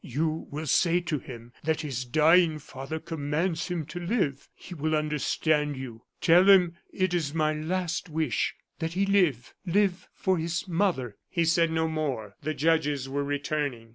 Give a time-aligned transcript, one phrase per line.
[0.03, 4.95] You will say to him that his dying father commands him to live; he will
[4.95, 6.05] understand you.
[6.21, 11.45] Tell him it is my last wish; that he live live for his mother!" He
[11.45, 13.89] said no more; the judges were returning.